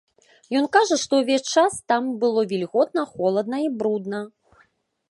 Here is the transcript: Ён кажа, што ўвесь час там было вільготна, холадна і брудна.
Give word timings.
Ён 0.61 0.65
кажа, 0.77 0.95
што 1.01 1.19
ўвесь 1.19 1.45
час 1.57 1.77
там 1.91 2.09
было 2.25 2.47
вільготна, 2.55 3.05
холадна 3.13 3.57
і 3.67 3.73
брудна. 3.81 4.29